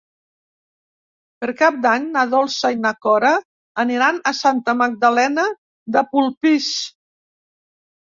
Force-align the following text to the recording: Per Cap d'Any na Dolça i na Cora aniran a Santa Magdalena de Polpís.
Per 1.41 1.49
Cap 1.57 1.75
d'Any 1.83 2.07
na 2.15 2.23
Dolça 2.31 2.71
i 2.75 2.79
na 2.85 2.93
Cora 3.05 3.33
aniran 3.83 4.17
a 4.31 4.33
Santa 4.37 4.75
Magdalena 4.79 5.45
de 5.97 6.03
Polpís. 6.15 6.71